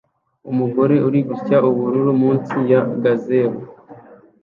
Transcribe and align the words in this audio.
Umugore 0.51 0.95
uri 1.07 1.19
gusya 1.27 1.57
ubururu 1.69 2.11
munsi 2.21 2.55
ya 2.71 2.81
gazebo 3.03 3.59